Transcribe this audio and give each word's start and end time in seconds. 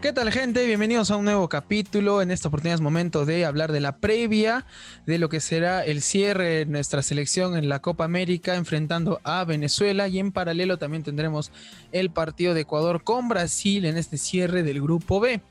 ¿Qué 0.00 0.14
tal 0.14 0.32
gente? 0.32 0.64
Bienvenidos 0.64 1.10
a 1.10 1.16
un 1.16 1.26
nuevo 1.26 1.50
capítulo. 1.50 2.22
En 2.22 2.30
esta 2.30 2.48
oportunidad 2.48 2.76
es 2.76 2.80
momento 2.80 3.26
de 3.26 3.44
hablar 3.44 3.70
de 3.70 3.80
la 3.80 3.98
previa 3.98 4.64
de 5.04 5.18
lo 5.18 5.28
que 5.28 5.40
será 5.40 5.84
el 5.84 6.00
cierre 6.00 6.48
de 6.48 6.64
nuestra 6.64 7.02
selección 7.02 7.54
en 7.54 7.68
la 7.68 7.82
Copa 7.82 8.04
América 8.04 8.54
enfrentando 8.54 9.20
a 9.24 9.44
Venezuela 9.44 10.08
y 10.08 10.18
en 10.18 10.32
paralelo 10.32 10.78
también 10.78 11.02
tendremos 11.02 11.52
el 11.92 12.08
partido 12.08 12.54
de 12.54 12.62
Ecuador 12.62 13.04
con 13.04 13.28
Brasil 13.28 13.84
en 13.84 13.98
este 13.98 14.16
cierre 14.16 14.62
del 14.62 14.80
grupo 14.80 15.20
B. 15.20 15.42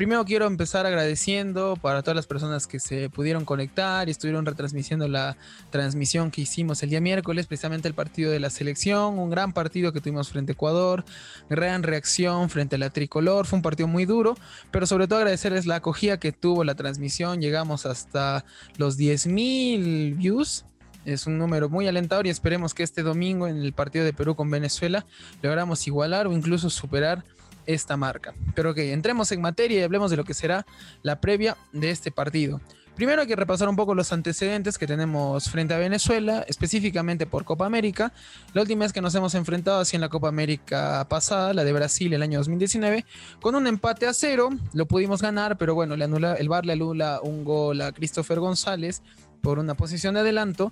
Primero 0.00 0.24
quiero 0.24 0.46
empezar 0.46 0.86
agradeciendo 0.86 1.76
para 1.76 2.00
todas 2.00 2.16
las 2.16 2.26
personas 2.26 2.66
que 2.66 2.80
se 2.80 3.10
pudieron 3.10 3.44
conectar 3.44 4.08
y 4.08 4.12
estuvieron 4.12 4.46
retransmitiendo 4.46 5.06
la 5.08 5.36
transmisión 5.68 6.30
que 6.30 6.40
hicimos 6.40 6.82
el 6.82 6.88
día 6.88 7.02
miércoles, 7.02 7.46
precisamente 7.46 7.86
el 7.86 7.92
partido 7.92 8.30
de 8.30 8.40
la 8.40 8.48
selección, 8.48 9.18
un 9.18 9.28
gran 9.28 9.52
partido 9.52 9.92
que 9.92 10.00
tuvimos 10.00 10.30
frente 10.30 10.52
a 10.52 10.54
Ecuador, 10.54 11.04
gran 11.50 11.82
reacción 11.82 12.48
frente 12.48 12.76
a 12.76 12.78
la 12.78 12.88
tricolor, 12.88 13.44
fue 13.44 13.58
un 13.58 13.62
partido 13.62 13.88
muy 13.88 14.06
duro, 14.06 14.38
pero 14.70 14.86
sobre 14.86 15.06
todo 15.06 15.18
agradecerles 15.18 15.66
la 15.66 15.74
acogida 15.74 16.18
que 16.18 16.32
tuvo 16.32 16.64
la 16.64 16.76
transmisión, 16.76 17.42
llegamos 17.42 17.84
hasta 17.84 18.46
los 18.78 18.98
10.000 18.98 20.16
views, 20.16 20.64
es 21.04 21.26
un 21.26 21.36
número 21.36 21.68
muy 21.68 21.88
alentador 21.88 22.26
y 22.26 22.30
esperemos 22.30 22.72
que 22.72 22.84
este 22.84 23.02
domingo 23.02 23.48
en 23.48 23.58
el 23.58 23.74
partido 23.74 24.06
de 24.06 24.14
Perú 24.14 24.34
con 24.34 24.50
Venezuela 24.50 25.04
logramos 25.42 25.86
igualar 25.86 26.26
o 26.26 26.32
incluso 26.32 26.70
superar 26.70 27.22
esta 27.66 27.96
marca. 27.96 28.34
Pero 28.54 28.74
que 28.74 28.92
entremos 28.92 29.32
en 29.32 29.40
materia 29.40 29.80
y 29.80 29.82
hablemos 29.82 30.10
de 30.10 30.16
lo 30.16 30.24
que 30.24 30.34
será 30.34 30.66
la 31.02 31.20
previa 31.20 31.56
de 31.72 31.90
este 31.90 32.10
partido. 32.10 32.60
Primero 33.00 33.22
hay 33.22 33.28
que 33.28 33.36
repasar 33.36 33.66
un 33.68 33.76
poco 33.76 33.94
los 33.94 34.12
antecedentes 34.12 34.76
que 34.76 34.86
tenemos 34.86 35.48
frente 35.48 35.72
a 35.72 35.78
Venezuela, 35.78 36.44
específicamente 36.46 37.24
por 37.24 37.46
Copa 37.46 37.64
América. 37.64 38.12
La 38.52 38.60
última 38.60 38.84
vez 38.84 38.92
que 38.92 39.00
nos 39.00 39.14
hemos 39.14 39.34
enfrentado 39.34 39.80
así 39.80 39.96
en 39.96 40.02
la 40.02 40.10
Copa 40.10 40.28
América 40.28 41.06
pasada, 41.08 41.54
la 41.54 41.64
de 41.64 41.72
Brasil 41.72 42.12
el 42.12 42.22
año 42.22 42.40
2019, 42.40 43.06
con 43.40 43.54
un 43.54 43.66
empate 43.66 44.06
a 44.06 44.12
cero, 44.12 44.50
lo 44.74 44.84
pudimos 44.84 45.22
ganar, 45.22 45.56
pero 45.56 45.74
bueno, 45.74 45.96
le 45.96 46.04
anula, 46.04 46.34
el 46.34 46.50
VAR 46.50 46.66
le 46.66 46.74
anula 46.74 47.20
un 47.22 47.42
gol 47.42 47.80
a 47.80 47.92
Christopher 47.92 48.38
González 48.38 49.00
por 49.40 49.58
una 49.58 49.74
posición 49.74 50.12
de 50.12 50.20
adelanto 50.20 50.70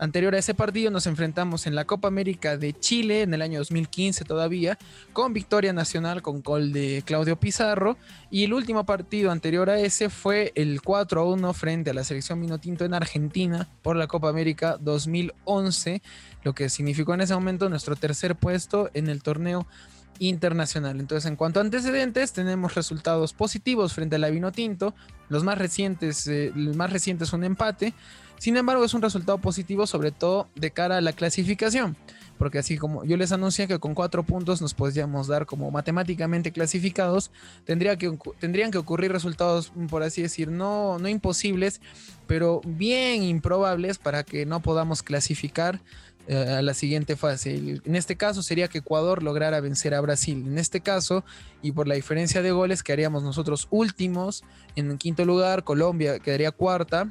Anterior 0.00 0.34
a 0.36 0.38
ese 0.38 0.54
partido 0.54 0.92
nos 0.92 1.08
enfrentamos 1.08 1.66
en 1.66 1.74
la 1.74 1.84
Copa 1.84 2.06
América 2.06 2.56
de 2.56 2.72
Chile 2.72 3.22
en 3.22 3.34
el 3.34 3.42
año 3.42 3.58
2015 3.58 4.24
todavía, 4.24 4.78
con 5.12 5.32
victoria 5.32 5.72
nacional 5.72 6.22
con 6.22 6.40
gol 6.40 6.72
de 6.72 7.02
Claudio 7.04 7.34
Pizarro. 7.34 7.96
Y 8.30 8.44
el 8.44 8.52
último 8.52 8.86
partido 8.86 9.32
anterior 9.32 9.68
a 9.70 9.80
ese 9.80 10.08
fue 10.08 10.52
el 10.54 10.82
4 10.82 11.20
a 11.20 11.24
1 11.24 11.52
frente 11.52 11.90
a 11.90 11.94
la 11.94 12.04
selección 12.04 12.38
Minotinto 12.38 12.84
en 12.84 12.94
Argentina 12.94 13.68
por 13.82 13.96
la 13.96 14.06
Copa 14.06 14.28
América 14.28 14.78
2011, 14.80 16.00
lo 16.44 16.54
que 16.54 16.68
significó 16.68 17.14
en 17.14 17.22
ese 17.22 17.34
momento 17.34 17.68
nuestro 17.68 17.96
tercer 17.96 18.36
puesto 18.36 18.90
en 18.94 19.08
el 19.08 19.20
torneo 19.20 19.66
internacional. 20.20 21.00
Entonces, 21.00 21.28
en 21.28 21.36
cuanto 21.36 21.60
a 21.60 21.62
antecedentes, 21.62 22.32
tenemos 22.32 22.74
resultados 22.74 23.32
positivos 23.32 23.92
frente 23.92 24.16
a 24.16 24.18
la 24.18 24.30
Vinotinto. 24.30 24.94
Los 25.28 25.44
más 25.44 25.58
recientes, 25.58 26.26
eh, 26.26 26.52
los 26.54 26.76
más 26.76 26.92
recientes 26.92 27.32
un 27.32 27.44
empate. 27.44 27.94
Sin 28.38 28.56
embargo, 28.56 28.84
es 28.84 28.94
un 28.94 29.02
resultado 29.02 29.38
positivo, 29.38 29.86
sobre 29.86 30.10
todo 30.10 30.48
de 30.54 30.70
cara 30.70 30.98
a 30.98 31.00
la 31.00 31.12
clasificación. 31.12 31.96
Porque 32.38 32.58
así 32.58 32.78
como 32.78 33.04
yo 33.04 33.16
les 33.16 33.32
anuncié 33.32 33.66
que 33.66 33.80
con 33.80 33.94
cuatro 33.94 34.22
puntos 34.22 34.62
nos 34.62 34.72
podríamos 34.72 35.26
dar 35.26 35.44
como 35.44 35.72
matemáticamente 35.72 36.52
clasificados, 36.52 37.32
tendría 37.64 37.96
que, 37.96 38.16
tendrían 38.38 38.70
que 38.70 38.78
ocurrir 38.78 39.10
resultados, 39.10 39.72
por 39.90 40.04
así 40.04 40.22
decir, 40.22 40.48
no, 40.48 41.00
no 41.00 41.08
imposibles, 41.08 41.80
pero 42.28 42.60
bien 42.64 43.24
improbables 43.24 43.98
para 43.98 44.22
que 44.22 44.46
no 44.46 44.60
podamos 44.60 45.02
clasificar 45.02 45.80
eh, 46.28 46.58
a 46.58 46.62
la 46.62 46.74
siguiente 46.74 47.16
fase. 47.16 47.80
En 47.84 47.96
este 47.96 48.14
caso 48.14 48.44
sería 48.44 48.68
que 48.68 48.78
Ecuador 48.78 49.24
lograra 49.24 49.60
vencer 49.60 49.94
a 49.94 50.00
Brasil. 50.00 50.44
En 50.46 50.58
este 50.58 50.80
caso, 50.80 51.24
y 51.60 51.72
por 51.72 51.88
la 51.88 51.96
diferencia 51.96 52.40
de 52.40 52.52
goles, 52.52 52.84
quedaríamos 52.84 53.24
nosotros 53.24 53.66
últimos 53.70 54.44
en 54.76 54.96
quinto 54.96 55.24
lugar, 55.24 55.64
Colombia 55.64 56.20
quedaría 56.20 56.52
cuarta 56.52 57.10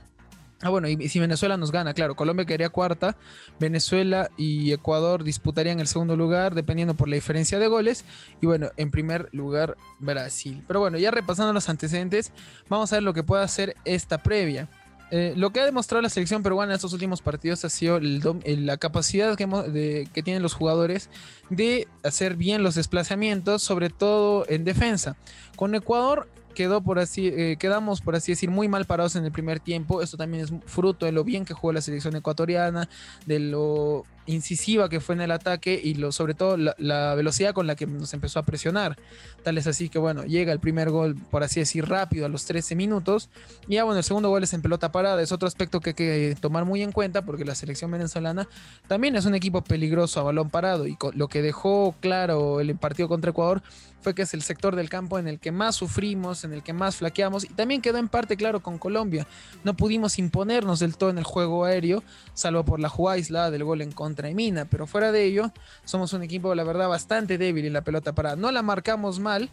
Ah, 0.61 0.69
bueno, 0.69 0.87
y 0.87 1.07
si 1.09 1.19
Venezuela 1.19 1.55
nos 1.55 1.71
gana, 1.71 1.93
claro, 1.93 2.15
Colombia 2.15 2.45
quedaría 2.45 2.69
cuarta, 2.69 3.15
Venezuela 3.59 4.31
y 4.37 4.71
Ecuador 4.71 5.23
disputarían 5.23 5.79
el 5.79 5.87
segundo 5.87 6.15
lugar, 6.15 6.55
dependiendo 6.55 6.95
por 6.95 7.07
la 7.07 7.15
diferencia 7.15 7.59
de 7.59 7.67
goles, 7.67 8.05
y 8.41 8.47
bueno, 8.47 8.71
en 8.75 8.89
primer 8.89 9.29
lugar 9.33 9.77
Brasil. 9.99 10.63
Pero 10.67 10.79
bueno, 10.79 10.97
ya 10.97 11.11
repasando 11.11 11.53
los 11.53 11.69
antecedentes, 11.69 12.31
vamos 12.69 12.91
a 12.91 12.95
ver 12.95 13.03
lo 13.03 13.13
que 13.13 13.21
puede 13.21 13.43
hacer 13.43 13.75
esta 13.85 14.17
previa. 14.17 14.67
Eh, 15.11 15.33
lo 15.37 15.51
que 15.51 15.61
ha 15.61 15.65
demostrado 15.65 16.01
la 16.01 16.09
selección 16.09 16.43
peruana 16.43 16.73
en 16.73 16.75
estos 16.75 16.91
últimos 16.91 17.21
partidos 17.21 17.63
ha 17.63 17.69
sido 17.69 17.99
la 18.01 18.77
capacidad 18.77 19.37
que, 19.37 20.07
que 20.11 20.23
tienen 20.23 20.43
los 20.43 20.53
jugadores 20.53 21.09
de 21.49 21.87
hacer 22.03 22.35
bien 22.35 22.63
los 22.63 22.75
desplazamientos, 22.75 23.61
sobre 23.61 23.89
todo 23.89 24.45
en 24.49 24.65
defensa. 24.65 25.15
Con 25.55 25.75
Ecuador 25.75 26.27
quedó 26.57 26.81
por 26.81 26.97
así, 26.97 27.27
eh, 27.27 27.55
quedamos 27.59 28.01
por 28.01 28.15
así 28.15 28.31
decir 28.31 28.49
muy 28.49 28.67
mal 28.67 28.85
parados 28.85 29.15
en 29.15 29.23
el 29.23 29.31
primer 29.31 29.59
tiempo. 29.59 30.01
Esto 30.01 30.17
también 30.17 30.43
es 30.43 30.51
fruto 30.65 31.05
de 31.05 31.11
lo 31.11 31.23
bien 31.23 31.45
que 31.45 31.53
jugó 31.53 31.71
la 31.71 31.81
selección 31.81 32.15
ecuatoriana, 32.15 32.89
de 33.27 33.37
lo 33.37 34.05
incisiva 34.27 34.89
que 34.89 34.99
fue 34.99 35.15
en 35.15 35.21
el 35.21 35.31
ataque 35.31 35.79
y 35.81 35.95
lo, 35.95 36.11
sobre 36.11 36.33
todo 36.33 36.57
la, 36.57 37.15
velocidad 37.15 37.53
con 37.53 37.65
la 37.65 37.75
que 37.75 37.87
nos 37.87 38.13
empezó 38.13 38.39
a 38.39 38.43
presionar. 38.43 38.97
Tal 39.43 39.57
es 39.57 39.65
así 39.67 39.89
que 39.89 39.97
bueno, 39.97 40.23
llega 40.23 40.53
el 40.53 40.59
primer 40.59 40.89
gol, 40.91 41.15
por 41.15 41.43
así 41.43 41.59
decir, 41.59 41.87
rápido 41.87 42.25
a 42.25 42.29
los 42.29 42.45
13 42.45 42.75
minutos. 42.75 43.29
Y 43.67 43.75
ya 43.75 43.83
bueno, 43.83 43.97
el 43.97 44.03
segundo 44.03 44.29
gol 44.29 44.43
es 44.43 44.53
en 44.53 44.61
pelota 44.61 44.91
parada. 44.91 45.21
Es 45.21 45.31
otro 45.31 45.47
aspecto 45.47 45.79
que 45.79 45.91
hay 45.91 45.95
que 45.95 46.37
tomar 46.39 46.65
muy 46.65 46.83
en 46.83 46.91
cuenta 46.91 47.23
porque 47.23 47.45
la 47.45 47.55
selección 47.55 47.89
venezolana 47.89 48.47
también 48.87 49.15
es 49.15 49.25
un 49.25 49.35
equipo 49.35 49.63
peligroso 49.63 50.19
a 50.19 50.23
balón 50.23 50.49
parado. 50.49 50.85
Y 50.87 50.97
lo 51.13 51.27
que 51.27 51.41
dejó 51.41 51.95
claro 51.99 52.59
el 52.59 52.75
partido 52.75 53.07
contra 53.07 53.31
Ecuador 53.31 53.61
fue 54.01 54.13
que 54.13 54.21
es 54.21 54.33
el 54.33 54.41
sector 54.41 54.75
del 54.75 54.89
campo 54.89 55.19
en 55.19 55.27
el 55.27 55.39
que 55.39 55.51
más 55.51 55.75
sufrimos, 55.75 56.43
en 56.43 56.53
el 56.53 56.63
que 56.63 56.73
más 56.73 56.97
flaqueamos. 56.97 57.45
Y 57.45 57.49
también 57.49 57.81
quedó 57.81 57.97
en 57.97 58.07
parte 58.07 58.37
claro 58.37 58.61
con 58.61 58.77
Colombia. 58.77 59.27
No 59.63 59.75
pudimos 59.75 60.19
imponernos 60.19 60.79
del 60.79 60.97
todo 60.97 61.09
en 61.09 61.17
el 61.17 61.23
juego 61.23 61.65
aéreo, 61.65 62.03
salvo 62.33 62.63
por 62.63 62.79
la 62.79 62.89
jugada 62.89 63.15
aislada 63.15 63.51
del 63.51 63.63
gol 63.63 63.81
en 63.81 63.91
contra 63.91 64.16
Mina, 64.33 64.65
pero 64.65 64.87
fuera 64.87 65.11
de 65.11 65.23
ello, 65.25 65.51
somos 65.85 66.13
un 66.13 66.23
equipo, 66.23 66.53
la 66.55 66.63
verdad, 66.63 66.89
bastante 66.89 67.37
débil 67.37 67.65
en 67.65 67.73
la 67.73 67.81
pelota 67.81 68.13
parada. 68.13 68.35
No 68.35 68.51
la 68.51 68.61
marcamos 68.61 69.19
mal 69.19 69.49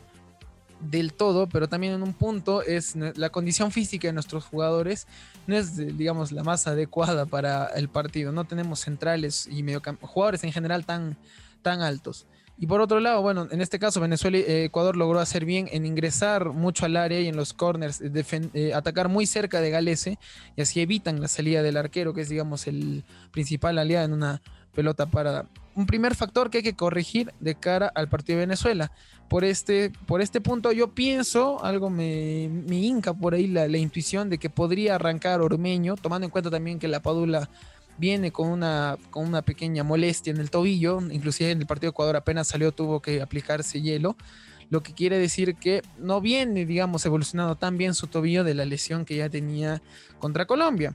del 0.80 1.12
todo, 1.14 1.48
pero 1.48 1.68
también 1.68 1.94
en 1.94 2.02
un 2.02 2.12
punto 2.12 2.62
es 2.62 2.96
la 2.96 3.30
condición 3.30 3.70
física 3.70 4.08
de 4.08 4.12
nuestros 4.12 4.44
jugadores 4.44 5.06
no 5.46 5.56
es, 5.56 5.76
digamos, 5.76 6.32
la 6.32 6.42
más 6.42 6.66
adecuada 6.66 7.26
para 7.26 7.66
el 7.66 7.88
partido. 7.88 8.32
No 8.32 8.44
tenemos 8.44 8.80
centrales 8.80 9.46
y 9.46 9.64
jugadores 10.00 10.44
en 10.44 10.52
general 10.52 10.86
tan, 10.86 11.16
tan 11.62 11.82
altos. 11.82 12.26
Y 12.56 12.66
por 12.66 12.80
otro 12.80 13.00
lado, 13.00 13.20
bueno, 13.20 13.48
en 13.50 13.60
este 13.60 13.78
caso 13.78 14.00
Venezuela 14.00 14.38
y 14.38 14.42
eh, 14.42 14.64
Ecuador 14.64 14.96
logró 14.96 15.18
hacer 15.18 15.44
bien 15.44 15.68
en 15.72 15.84
ingresar 15.84 16.50
mucho 16.50 16.86
al 16.86 16.96
área 16.96 17.20
y 17.20 17.26
en 17.26 17.36
los 17.36 17.52
corners, 17.52 18.00
eh, 18.00 18.72
atacar 18.74 19.08
muy 19.08 19.26
cerca 19.26 19.60
de 19.60 19.70
Galese 19.70 20.18
y 20.56 20.62
así 20.62 20.80
evitan 20.80 21.20
la 21.20 21.28
salida 21.28 21.62
del 21.62 21.76
arquero, 21.76 22.14
que 22.14 22.20
es 22.20 22.28
digamos 22.28 22.66
el 22.68 23.02
principal 23.32 23.78
aliado 23.78 24.04
en 24.04 24.12
una 24.12 24.40
pelota 24.72 25.06
para 25.06 25.46
Un 25.76 25.86
primer 25.86 26.14
factor 26.14 26.50
que 26.50 26.58
hay 26.58 26.62
que 26.62 26.76
corregir 26.76 27.32
de 27.40 27.56
cara 27.56 27.90
al 27.94 28.08
partido 28.08 28.38
de 28.38 28.46
Venezuela. 28.46 28.92
Por 29.28 29.44
este, 29.44 29.90
por 30.06 30.20
este 30.20 30.40
punto 30.40 30.70
yo 30.70 30.94
pienso, 30.94 31.64
algo 31.64 31.90
me, 31.90 32.48
me 32.48 32.76
hinca 32.76 33.12
por 33.12 33.34
ahí 33.34 33.48
la, 33.48 33.66
la 33.66 33.78
intuición 33.78 34.30
de 34.30 34.38
que 34.38 34.50
podría 34.50 34.94
arrancar 34.94 35.40
Ormeño, 35.40 35.96
tomando 35.96 36.26
en 36.26 36.30
cuenta 36.30 36.50
también 36.50 36.78
que 36.78 36.86
la 36.86 37.00
Padula 37.02 37.48
viene 37.98 38.32
con 38.32 38.48
una, 38.48 38.98
con 39.10 39.26
una 39.26 39.42
pequeña 39.42 39.84
molestia 39.84 40.32
en 40.32 40.38
el 40.38 40.50
tobillo, 40.50 41.00
inclusive 41.10 41.50
en 41.50 41.60
el 41.60 41.66
partido 41.66 41.90
de 41.90 41.94
Ecuador 41.94 42.16
apenas 42.16 42.48
salió, 42.48 42.72
tuvo 42.72 43.00
que 43.00 43.22
aplicarse 43.22 43.80
hielo, 43.80 44.16
lo 44.70 44.82
que 44.82 44.94
quiere 44.94 45.18
decir 45.18 45.54
que 45.56 45.82
no 45.98 46.20
viene, 46.20 46.66
digamos, 46.66 47.04
evolucionando 47.06 47.56
tan 47.56 47.76
bien 47.78 47.94
su 47.94 48.06
tobillo 48.06 48.44
de 48.44 48.54
la 48.54 48.64
lesión 48.64 49.04
que 49.04 49.16
ya 49.16 49.28
tenía 49.28 49.82
contra 50.18 50.46
Colombia. 50.46 50.94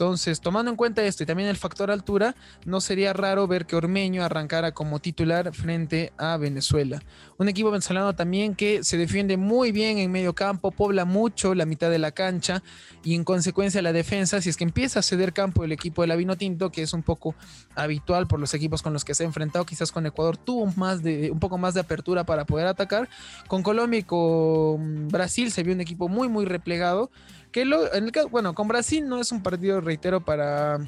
Entonces, 0.00 0.40
tomando 0.40 0.70
en 0.70 0.78
cuenta 0.78 1.04
esto 1.04 1.24
y 1.24 1.26
también 1.26 1.50
el 1.50 1.58
factor 1.58 1.90
altura, 1.90 2.34
no 2.64 2.80
sería 2.80 3.12
raro 3.12 3.46
ver 3.46 3.66
que 3.66 3.76
Ormeño 3.76 4.24
arrancara 4.24 4.72
como 4.72 4.98
titular 4.98 5.52
frente 5.52 6.14
a 6.16 6.38
Venezuela. 6.38 7.02
Un 7.36 7.50
equipo 7.50 7.70
venezolano 7.70 8.14
también 8.14 8.54
que 8.54 8.82
se 8.82 8.96
defiende 8.96 9.36
muy 9.36 9.72
bien 9.72 9.98
en 9.98 10.10
medio 10.10 10.34
campo, 10.34 10.70
pobla 10.70 11.04
mucho 11.04 11.54
la 11.54 11.66
mitad 11.66 11.90
de 11.90 11.98
la 11.98 12.12
cancha 12.12 12.62
y 13.04 13.14
en 13.14 13.24
consecuencia 13.24 13.82
la 13.82 13.92
defensa, 13.92 14.40
si 14.40 14.48
es 14.48 14.56
que 14.56 14.64
empieza 14.64 15.00
a 15.00 15.02
ceder 15.02 15.34
campo 15.34 15.64
el 15.64 15.72
equipo 15.72 16.00
de 16.00 16.08
la 16.08 16.16
Vino 16.16 16.34
Tinto, 16.34 16.72
que 16.72 16.80
es 16.80 16.94
un 16.94 17.02
poco 17.02 17.34
habitual 17.74 18.26
por 18.26 18.40
los 18.40 18.54
equipos 18.54 18.80
con 18.80 18.94
los 18.94 19.04
que 19.04 19.12
se 19.12 19.24
ha 19.24 19.26
enfrentado, 19.26 19.66
quizás 19.66 19.92
con 19.92 20.06
Ecuador 20.06 20.38
tuvo 20.38 20.64
más 20.76 21.02
de, 21.02 21.30
un 21.30 21.40
poco 21.40 21.58
más 21.58 21.74
de 21.74 21.80
apertura 21.80 22.24
para 22.24 22.46
poder 22.46 22.68
atacar. 22.68 23.10
Con 23.48 23.62
Colombia 23.62 24.00
y 24.00 24.04
con 24.04 25.08
Brasil 25.08 25.52
se 25.52 25.62
vio 25.62 25.74
un 25.74 25.82
equipo 25.82 26.08
muy, 26.08 26.30
muy 26.30 26.46
replegado 26.46 27.10
que 27.52 27.64
lo, 27.64 27.92
en 27.92 28.04
el 28.04 28.12
caso, 28.12 28.28
bueno, 28.28 28.54
con 28.54 28.68
Brasil 28.68 29.08
no 29.08 29.20
es 29.20 29.32
un 29.32 29.42
partido, 29.42 29.80
reitero, 29.80 30.20
para 30.24 30.78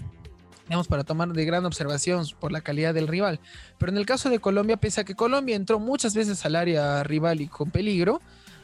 digamos, 0.66 0.88
para 0.88 1.04
tomar 1.04 1.28
de 1.28 1.44
gran 1.44 1.66
observación 1.66 2.24
por 2.40 2.52
la 2.52 2.60
calidad 2.60 2.94
del 2.94 3.08
rival. 3.08 3.40
Pero 3.78 3.92
en 3.92 3.98
el 3.98 4.06
caso 4.06 4.30
de 4.30 4.38
Colombia, 4.38 4.76
pese 4.76 5.00
a 5.00 5.04
que 5.04 5.14
Colombia 5.14 5.56
entró 5.56 5.78
muchas 5.78 6.14
veces 6.14 6.44
al 6.46 6.56
área 6.56 7.02
rival 7.02 7.40
y 7.40 7.48
con 7.48 7.70
peligro, 7.70 8.20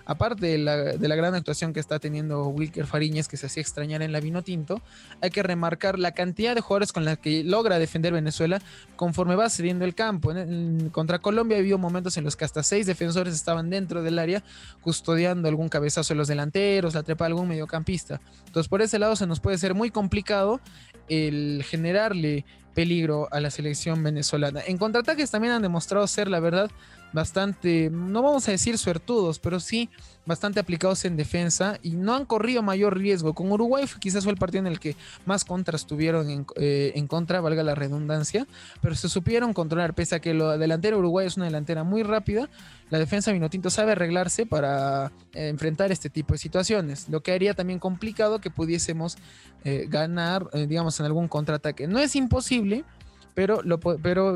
aparte 0.08 0.46
de 0.46 0.58
la, 0.58 0.76
de 0.76 1.06
la, 1.06 1.14
gran 1.16 1.34
actuación 1.34 1.74
que 1.74 1.80
está 1.80 1.98
teniendo 1.98 2.48
Wilker 2.48 2.86
Fariñez, 2.86 3.28
que 3.28 3.36
se 3.36 3.46
hacía 3.46 3.60
extrañar 3.60 4.00
en 4.00 4.10
la 4.10 4.20
vino 4.20 4.42
tinto, 4.42 4.80
hay 5.20 5.28
que 5.28 5.42
remarcar 5.42 5.98
la 5.98 6.12
cantidad 6.12 6.54
de 6.54 6.62
jugadores 6.62 6.92
con 6.92 7.04
la 7.04 7.16
que 7.16 7.44
logra 7.44 7.78
defender 7.78 8.14
Venezuela 8.14 8.60
conforme 8.96 9.36
va 9.36 9.50
cediendo 9.50 9.84
el 9.84 9.94
campo. 9.94 10.32
contra 10.92 11.18
Colombia 11.18 11.58
ha 11.58 11.60
habido 11.60 11.76
momentos 11.76 12.16
en 12.16 12.24
los 12.24 12.36
que 12.36 12.46
hasta 12.46 12.62
seis 12.62 12.86
defensores 12.86 13.34
estaban 13.34 13.68
dentro 13.68 14.02
del 14.02 14.18
área 14.18 14.42
custodiando 14.80 15.46
algún 15.46 15.68
cabezazo 15.68 16.14
de 16.14 16.18
los 16.18 16.28
delanteros, 16.28 16.94
la 16.94 17.02
trepa 17.02 17.26
de 17.26 17.32
algún 17.32 17.46
mediocampista. 17.46 18.18
Entonces 18.46 18.68
por 18.68 18.80
ese 18.80 18.98
lado 18.98 19.14
se 19.14 19.26
nos 19.26 19.40
puede 19.40 19.58
ser 19.58 19.74
muy 19.74 19.90
complicado 19.90 20.60
el 21.10 21.62
generarle 21.68 22.46
peligro 22.74 23.28
a 23.30 23.40
la 23.40 23.50
selección 23.50 24.02
venezolana. 24.02 24.60
En 24.66 24.78
contraataques 24.78 25.30
también 25.30 25.54
han 25.54 25.62
demostrado 25.62 26.06
ser, 26.06 26.28
la 26.28 26.40
verdad, 26.40 26.70
bastante, 27.12 27.90
no 27.90 28.22
vamos 28.22 28.48
a 28.48 28.52
decir 28.52 28.78
suertudos, 28.78 29.38
pero 29.38 29.60
sí 29.60 29.88
bastante 30.28 30.60
aplicados 30.60 31.06
en 31.06 31.16
defensa 31.16 31.78
y 31.82 31.92
no 31.92 32.14
han 32.14 32.26
corrido 32.26 32.62
mayor 32.62 32.98
riesgo. 32.98 33.32
Con 33.32 33.50
Uruguay 33.50 33.86
quizás 33.98 34.24
fue 34.24 34.32
el 34.32 34.38
partido 34.38 34.60
en 34.60 34.66
el 34.66 34.78
que 34.78 34.94
más 35.24 35.42
contras 35.42 35.86
tuvieron 35.86 36.28
en, 36.28 36.46
eh, 36.56 36.92
en, 36.96 37.06
contra, 37.06 37.40
valga 37.40 37.62
la 37.62 37.74
redundancia, 37.74 38.46
pero 38.82 38.94
se 38.94 39.08
supieron 39.08 39.54
controlar, 39.54 39.94
pese 39.94 40.16
a 40.16 40.20
que 40.20 40.34
la 40.34 40.58
delantera 40.58 40.98
Uruguay 40.98 41.26
es 41.26 41.38
una 41.38 41.46
delantera 41.46 41.82
muy 41.82 42.02
rápida, 42.02 42.50
la 42.90 42.98
defensa 42.98 43.32
Vinotinto 43.32 43.70
sabe 43.70 43.92
arreglarse 43.92 44.44
para 44.44 45.12
eh, 45.32 45.48
enfrentar 45.48 45.92
este 45.92 46.10
tipo 46.10 46.34
de 46.34 46.38
situaciones, 46.38 47.08
lo 47.08 47.22
que 47.22 47.32
haría 47.32 47.54
también 47.54 47.78
complicado 47.78 48.38
que 48.38 48.50
pudiésemos 48.50 49.16
eh, 49.64 49.86
ganar, 49.88 50.48
digamos, 50.52 51.00
en 51.00 51.06
algún 51.06 51.26
contraataque. 51.28 51.88
No 51.88 51.98
es 51.98 52.14
imposible, 52.16 52.57
pero, 53.34 53.62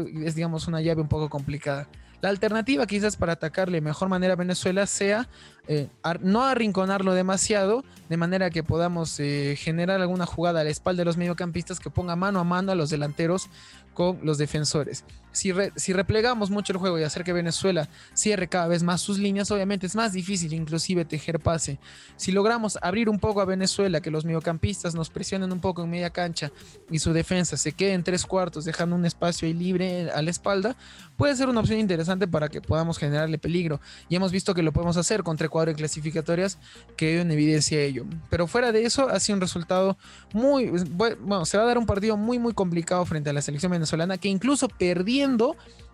es, 0.02 0.34
digamos, 0.34 0.69
una 0.69 0.80
llave 0.80 1.02
un 1.02 1.08
poco 1.08 1.28
complicada. 1.28 1.88
La 2.20 2.28
alternativa 2.28 2.86
quizás 2.86 3.16
para 3.16 3.32
atacarle 3.32 3.78
de 3.78 3.80
mejor 3.80 4.08
manera 4.08 4.34
a 4.34 4.36
Venezuela 4.36 4.86
sea 4.86 5.28
eh, 5.66 5.88
no 6.20 6.44
arrinconarlo 6.44 7.14
demasiado, 7.14 7.84
de 8.08 8.16
manera 8.16 8.50
que 8.50 8.62
podamos 8.62 9.19
eh, 9.19 9.56
generar 9.58 10.00
alguna 10.00 10.24
jugada 10.24 10.60
a 10.60 10.64
la 10.64 10.70
espalda 10.70 11.00
de 11.00 11.06
los 11.06 11.16
mediocampistas 11.16 11.80
que 11.80 11.90
ponga 11.90 12.14
mano 12.14 12.38
a 12.38 12.44
mano 12.44 12.70
a 12.70 12.76
los 12.76 12.90
delanteros 12.90 13.48
con 13.92 14.20
los 14.22 14.38
defensores. 14.38 15.04
Si, 15.32 15.50
replegamos 15.93 16.50
mucho 16.50 16.73
el 16.73 16.79
juego 16.79 16.99
y 16.99 17.02
hacer 17.02 17.25
que 17.25 17.32
Venezuela 17.32 17.88
cierre 18.12 18.49
cada 18.49 18.69
vez 18.69 18.82
más 18.82 19.00
sus 19.00 19.19
líneas, 19.19 19.50
obviamente 19.50 19.87
es 19.87 19.96
más 19.96 20.12
difícil 20.12 20.52
inclusive 20.52 21.06
tejer 21.06 21.40
pase. 21.40 21.79
Si 22.17 22.32
logramos 22.32 22.79
abrir 22.82 23.08
un 23.08 23.19
poco 23.19 23.40
a 23.40 23.46
Venezuela, 23.46 24.02
que 24.02 24.11
los 24.11 24.26
mediocampistas 24.26 24.94
nos 24.94 25.08
presionen 25.08 25.50
un 25.50 25.61
poco 25.61 25.82
en 25.82 25.90
media 25.90 26.11
cancha 26.11 26.52
y 26.90 26.99
su 26.99 27.14
defensa 27.14 27.56
se 27.56 27.73
quede 27.73 27.94
en 27.94 28.05
tres 28.05 28.26
cuartos, 28.26 28.67
dejando 28.67 28.94
un 28.94 29.06
espacio 29.06 29.49
ahí 29.49 29.55
libre 29.55 30.11
a 30.11 30.20
la 30.20 30.31
espalda, 30.31 30.76
puede 31.17 31.34
ser 31.34 31.49
una 31.49 31.61
opción 31.61 31.79
interesante 31.81 32.29
para 32.29 32.49
que 32.49 32.61
podamos 32.61 32.99
generarle 32.99 33.38
peligro. 33.38 33.81
Y 34.11 34.17
hemos 34.17 34.32
visto 34.32 34.55
que 34.55 34.62
lo 34.62 34.73
podemos 34.73 34.99
hacer 34.99 35.23
contra 35.23 35.46
Ecuador 35.46 35.70
en 35.70 35.76
clasificatorias 35.76 36.58
que 36.96 37.20
en 37.20 37.31
evidencia 37.31 37.81
ello. 37.81 38.05
Pero 38.29 38.46
fuera 38.46 38.70
de 38.70 38.84
eso, 38.84 39.08
ha 39.08 39.19
sido 39.19 39.37
un 39.37 39.40
resultado 39.40 39.96
muy, 40.34 40.67
bueno, 40.67 41.46
se 41.46 41.56
va 41.56 41.62
a 41.62 41.67
dar 41.67 41.79
un 41.79 41.87
partido 41.87 42.19
muy, 42.19 42.38
muy 42.38 42.52
complicado 42.52 43.05
frente 43.06 43.31
a 43.31 43.32
la 43.32 43.40
selección 43.40 43.73
venezolana, 43.73 44.19
que 44.19 44.29
incluso 44.29 44.69
perdiendo 44.69 45.21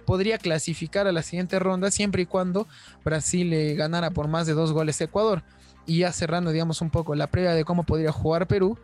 podría 0.05 0.39
clasificar 0.39 1.07
a 1.07 1.13
la 1.13 1.23
siguiente 1.23 1.59
ronda 1.59 1.91
siempre 1.91 2.23
y 2.23 2.27
cuando 2.27 2.67
Brasil 3.05 3.51
le 3.51 3.75
ganara 3.75 4.11
por 4.11 4.29
más 4.29 4.47
de 4.47 4.55
dos 4.55 4.73
goles 4.73 5.01
a 5.01 5.05
Ecuador. 5.05 5.43
Y 5.87 5.99
ya 5.99 6.13
cerrando, 6.13 6.51
digamos, 6.51 6.81
un 6.81 6.91
poco 6.91 7.15
la 7.15 7.27
previa 7.27 7.53
de 7.53 7.65
cómo 7.65 7.85
podría 7.85 8.13
jugar 8.13 8.47
Perú. 8.47 8.79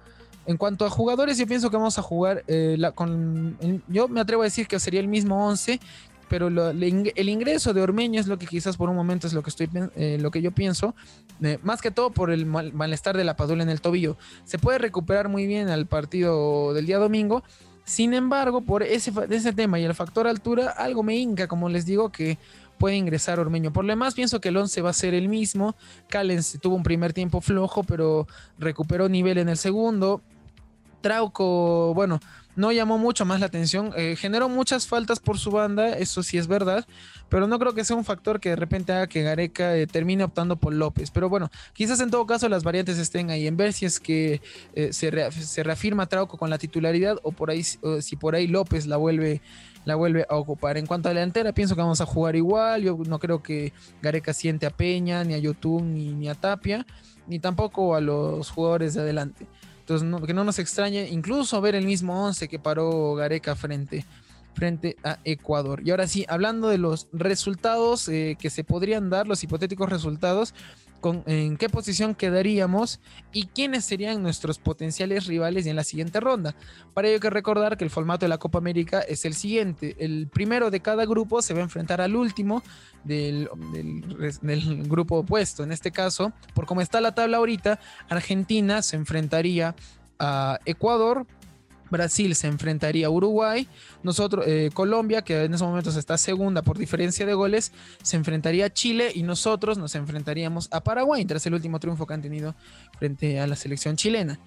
En 0.46 0.56
cuanto 0.56 0.84
a 0.84 0.90
jugadores, 0.90 1.38
yo 1.38 1.46
pienso 1.46 1.70
que 1.70 1.76
vamos 1.76 1.98
a 1.98 2.02
jugar 2.02 2.44
eh, 2.46 2.76
la, 2.78 2.92
con. 2.92 3.56
Yo 3.88 4.08
me 4.08 4.20
atrevo 4.20 4.42
a 4.42 4.44
decir 4.44 4.66
que 4.66 4.78
sería 4.78 5.00
el 5.00 5.08
mismo 5.08 5.46
11 5.46 5.80
pero 6.28 6.48
el 6.48 7.28
ingreso 7.28 7.74
de 7.74 7.82
Ormeño 7.82 8.20
es 8.20 8.26
lo 8.26 8.38
que 8.38 8.46
quizás 8.46 8.76
por 8.76 8.88
un 8.88 8.96
momento 8.96 9.26
es 9.26 9.32
lo 9.32 9.42
que 9.42 9.50
estoy 9.50 9.68
eh, 9.94 10.18
lo 10.20 10.30
que 10.30 10.42
yo 10.42 10.52
pienso, 10.52 10.94
eh, 11.42 11.58
más 11.62 11.80
que 11.80 11.90
todo 11.90 12.10
por 12.10 12.30
el 12.30 12.46
malestar 12.46 13.16
de 13.16 13.24
la 13.24 13.36
Padula 13.36 13.62
en 13.62 13.68
el 13.68 13.80
tobillo. 13.80 14.16
Se 14.44 14.58
puede 14.58 14.78
recuperar 14.78 15.28
muy 15.28 15.46
bien 15.46 15.68
al 15.68 15.86
partido 15.86 16.74
del 16.74 16.86
día 16.86 16.98
domingo. 16.98 17.44
Sin 17.84 18.14
embargo, 18.14 18.62
por 18.62 18.82
ese, 18.82 19.12
tema 19.52 19.78
y 19.78 19.84
el 19.84 19.94
factor 19.94 20.26
altura, 20.26 20.70
algo 20.70 21.02
me 21.02 21.16
hinca, 21.16 21.48
como 21.48 21.68
les 21.68 21.84
digo, 21.84 22.10
que 22.10 22.38
puede 22.78 22.96
ingresar 22.96 23.38
Ormeño. 23.38 23.72
Por 23.72 23.84
lo 23.84 23.92
demás, 23.92 24.14
pienso 24.14 24.40
que 24.40 24.48
el 24.48 24.56
11 24.56 24.80
va 24.80 24.90
a 24.90 24.94
ser 24.94 25.12
el 25.12 25.28
mismo. 25.28 25.76
Callens 26.08 26.58
tuvo 26.62 26.76
un 26.76 26.82
primer 26.82 27.12
tiempo 27.12 27.40
flojo, 27.40 27.84
pero 27.84 28.26
recuperó 28.58 29.08
nivel 29.08 29.38
en 29.38 29.50
el 29.50 29.58
segundo. 29.58 30.22
Trauco, 31.04 31.92
bueno, 31.92 32.18
no 32.56 32.72
llamó 32.72 32.96
mucho 32.96 33.26
más 33.26 33.38
la 33.38 33.44
atención. 33.44 33.92
Eh, 33.94 34.16
generó 34.16 34.48
muchas 34.48 34.86
faltas 34.86 35.20
por 35.20 35.38
su 35.38 35.50
banda, 35.50 35.98
eso 35.98 36.22
sí 36.22 36.38
es 36.38 36.46
verdad, 36.46 36.86
pero 37.28 37.46
no 37.46 37.58
creo 37.58 37.74
que 37.74 37.84
sea 37.84 37.94
un 37.94 38.06
factor 38.06 38.40
que 38.40 38.48
de 38.48 38.56
repente 38.56 38.94
haga 38.94 39.06
que 39.06 39.22
Gareca 39.22 39.76
eh, 39.76 39.86
termine 39.86 40.24
optando 40.24 40.56
por 40.56 40.72
López. 40.72 41.10
Pero 41.10 41.28
bueno, 41.28 41.50
quizás 41.74 42.00
en 42.00 42.10
todo 42.10 42.24
caso 42.24 42.48
las 42.48 42.64
variantes 42.64 42.96
estén 42.96 43.28
ahí 43.28 43.46
en 43.46 43.58
ver 43.58 43.74
si 43.74 43.84
es 43.84 44.00
que 44.00 44.40
eh, 44.74 44.94
se, 44.94 45.10
reafirma 45.62 46.06
Trauco 46.06 46.38
con 46.38 46.48
la 46.48 46.56
titularidad 46.56 47.18
o 47.22 47.32
por 47.32 47.50
ahí 47.50 47.62
si 47.62 48.16
por 48.16 48.34
ahí 48.34 48.46
López 48.46 48.86
la 48.86 48.96
vuelve 48.96 49.42
la 49.84 49.94
vuelve 49.94 50.24
a 50.30 50.36
ocupar. 50.36 50.78
En 50.78 50.86
cuanto 50.86 51.10
a 51.10 51.12
la 51.12 51.20
delantera, 51.20 51.52
pienso 51.52 51.74
que 51.74 51.82
vamos 51.82 52.00
a 52.00 52.06
jugar 52.06 52.34
igual. 52.34 52.80
Yo 52.80 52.96
no 53.06 53.18
creo 53.18 53.42
que 53.42 53.74
Gareca 54.00 54.32
siente 54.32 54.64
a 54.64 54.70
Peña, 54.70 55.22
ni 55.22 55.34
a 55.34 55.38
Yotun, 55.38 55.92
ni, 55.92 56.14
ni 56.14 56.30
a 56.30 56.34
Tapia, 56.34 56.86
ni 57.26 57.40
tampoco 57.40 57.94
a 57.94 58.00
los 58.00 58.48
jugadores 58.48 58.94
de 58.94 59.02
adelante. 59.02 59.46
Entonces, 59.86 60.26
que 60.26 60.32
no 60.32 60.44
nos 60.44 60.58
extrañe 60.58 61.08
incluso 61.10 61.60
ver 61.60 61.74
el 61.74 61.84
mismo 61.84 62.24
11 62.24 62.48
que 62.48 62.58
paró 62.58 63.14
Gareca 63.16 63.54
frente, 63.54 64.06
frente 64.54 64.96
a 65.04 65.18
Ecuador. 65.24 65.82
Y 65.84 65.90
ahora 65.90 66.06
sí, 66.06 66.24
hablando 66.26 66.68
de 66.68 66.78
los 66.78 67.06
resultados 67.12 68.08
eh, 68.08 68.38
que 68.40 68.48
se 68.48 68.64
podrían 68.64 69.10
dar, 69.10 69.28
los 69.28 69.44
hipotéticos 69.44 69.90
resultados, 69.90 70.54
en 71.26 71.56
qué 71.56 71.68
posición 71.68 72.14
quedaríamos 72.14 73.00
y 73.32 73.46
quiénes 73.46 73.84
serían 73.84 74.22
nuestros 74.22 74.58
potenciales 74.58 75.26
rivales 75.26 75.66
en 75.66 75.76
la 75.76 75.84
siguiente 75.84 76.20
ronda. 76.20 76.54
Para 76.94 77.08
ello 77.08 77.16
hay 77.16 77.20
que 77.20 77.30
recordar 77.30 77.76
que 77.76 77.84
el 77.84 77.90
formato 77.90 78.24
de 78.24 78.28
la 78.28 78.38
Copa 78.38 78.58
América 78.58 79.00
es 79.00 79.24
el 79.24 79.34
siguiente. 79.34 79.96
El 79.98 80.28
primero 80.28 80.70
de 80.70 80.80
cada 80.80 81.04
grupo 81.04 81.42
se 81.42 81.54
va 81.54 81.60
a 81.60 81.64
enfrentar 81.64 82.00
al 82.00 82.16
último 82.16 82.62
del, 83.04 83.48
del 84.42 84.88
grupo 84.88 85.18
opuesto. 85.18 85.62
En 85.62 85.72
este 85.72 85.90
caso, 85.90 86.32
por 86.54 86.66
cómo 86.66 86.80
está 86.80 87.00
la 87.00 87.14
tabla 87.14 87.38
ahorita, 87.38 87.80
Argentina 88.08 88.82
se 88.82 88.96
enfrentaría 88.96 89.74
a 90.18 90.58
Ecuador, 90.64 91.26
Brasil 91.90 92.34
se 92.34 92.46
enfrentaría 92.46 93.06
a 93.06 93.10
Uruguay, 93.10 93.68
nosotros, 94.02 94.44
eh, 94.46 94.70
Colombia, 94.72 95.22
que 95.22 95.44
en 95.44 95.54
esos 95.54 95.66
momentos 95.66 95.96
está 95.96 96.18
segunda 96.18 96.62
por 96.62 96.78
diferencia 96.78 97.26
de 97.26 97.34
goles, 97.34 97.72
se 98.02 98.16
enfrentaría 98.16 98.66
a 98.66 98.70
Chile 98.70 99.12
y 99.14 99.22
nosotros 99.22 99.78
nos 99.78 99.94
enfrentaríamos 99.94 100.68
a 100.70 100.82
Paraguay 100.82 101.24
tras 101.24 101.46
el 101.46 101.54
último 101.54 101.78
triunfo 101.80 102.06
que 102.06 102.14
han 102.14 102.22
tenido 102.22 102.54
frente 102.98 103.40
a 103.40 103.46
la 103.46 103.56
selección 103.56 103.96
chilena. 103.96 104.38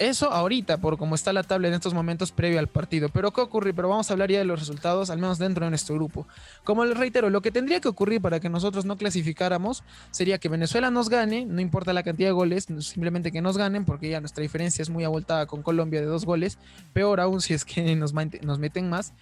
Eso 0.00 0.32
ahorita, 0.32 0.78
por 0.78 0.96
cómo 0.96 1.14
está 1.14 1.30
la 1.30 1.42
tabla 1.42 1.68
en 1.68 1.74
estos 1.74 1.92
momentos 1.92 2.32
previo 2.32 2.58
al 2.58 2.68
partido. 2.68 3.10
Pero 3.10 3.32
¿qué 3.32 3.42
ocurre? 3.42 3.74
Pero 3.74 3.90
vamos 3.90 4.08
a 4.08 4.14
hablar 4.14 4.30
ya 4.30 4.38
de 4.38 4.46
los 4.46 4.58
resultados, 4.58 5.10
al 5.10 5.18
menos 5.18 5.38
dentro 5.38 5.66
de 5.66 5.70
nuestro 5.70 5.94
grupo. 5.94 6.26
Como 6.64 6.86
les 6.86 6.96
reitero, 6.96 7.28
lo 7.28 7.42
que 7.42 7.50
tendría 7.50 7.82
que 7.82 7.88
ocurrir 7.88 8.22
para 8.22 8.40
que 8.40 8.48
nosotros 8.48 8.86
no 8.86 8.96
clasificáramos 8.96 9.84
sería 10.10 10.38
que 10.38 10.48
Venezuela 10.48 10.90
nos 10.90 11.10
gane, 11.10 11.44
no 11.44 11.60
importa 11.60 11.92
la 11.92 12.02
cantidad 12.02 12.30
de 12.30 12.32
goles, 12.32 12.66
simplemente 12.78 13.30
que 13.30 13.42
nos 13.42 13.58
ganen, 13.58 13.84
porque 13.84 14.08
ya 14.08 14.20
nuestra 14.20 14.40
diferencia 14.40 14.80
es 14.80 14.88
muy 14.88 15.04
abultada 15.04 15.44
con 15.44 15.62
Colombia 15.62 16.00
de 16.00 16.06
dos 16.06 16.24
goles. 16.24 16.56
Peor 16.94 17.20
aún 17.20 17.40
si 17.42 17.52
es 17.52 17.66
que 17.66 17.94
nos, 17.94 18.14
nos 18.14 18.58
meten 18.58 18.88
más. 18.88 19.12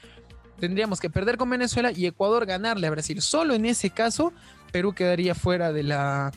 Tendríamos 0.61 1.01
que 1.01 1.11
perder 1.11 1.39
con 1.39 1.51
Venezuela 1.51 1.91
y 1.91 2.07
Ecuador 2.07 2.47
ganarle 2.47 2.87
a 2.87 2.91
Brasil. 2.91 3.21
Solo 3.21 3.55
en 3.55 3.67
ese 3.67 3.91
caso, 3.91 4.33
Perú 4.71 4.93
quedaría 4.93 5.35
fuera 5.35 5.73
de 5.73 5.83
la 5.83 6.31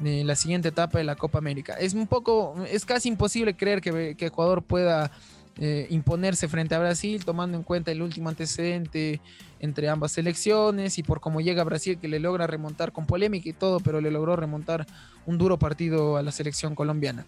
la 0.00 0.36
siguiente 0.36 0.68
etapa 0.68 0.98
de 0.98 1.04
la 1.04 1.16
Copa 1.16 1.38
América. 1.38 1.74
Es 1.74 1.94
un 1.94 2.06
poco, 2.06 2.54
es 2.70 2.84
casi 2.84 3.08
imposible 3.08 3.54
creer 3.54 3.80
que, 3.80 4.16
Ecuador 4.18 4.62
pueda 4.62 5.10
eh, 5.58 5.86
imponerse 5.90 6.46
frente 6.48 6.74
a 6.74 6.78
Brasil, 6.78 7.24
tomando 7.24 7.56
en 7.56 7.64
cuenta 7.64 7.90
el 7.90 8.02
último 8.02 8.28
antecedente 8.28 9.20
entre 9.60 9.88
ambas 9.88 10.12
selecciones 10.12 10.98
y 10.98 11.02
por 11.02 11.20
cómo 11.20 11.40
llega 11.40 11.64
Brasil, 11.64 11.98
que 11.98 12.06
le 12.06 12.20
logra 12.20 12.46
remontar 12.46 12.92
con 12.92 13.06
polémica 13.06 13.48
y 13.48 13.52
todo, 13.52 13.80
pero 13.80 14.00
le 14.00 14.10
logró 14.10 14.36
remontar 14.36 14.86
un 15.26 15.36
duro 15.36 15.58
partido 15.58 16.16
a 16.16 16.22
la 16.22 16.30
selección 16.30 16.76
colombiana. 16.76 17.26